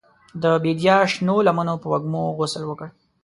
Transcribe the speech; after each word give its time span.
د 0.43 0.43
بیدیا 0.63 0.97
شنو 1.11 1.35
لمنو 1.47 1.75
په 1.81 1.87
وږمو 1.91 2.23
غسل 2.37 2.63
وکړ 2.67 2.87